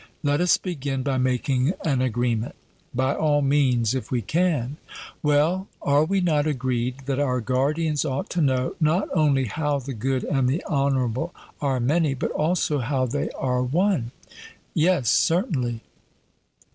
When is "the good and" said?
9.77-10.49